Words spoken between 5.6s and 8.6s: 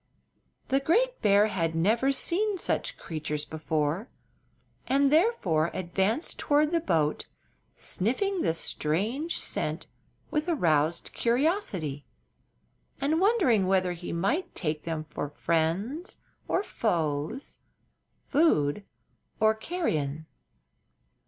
advanced toward the boat, sniffing the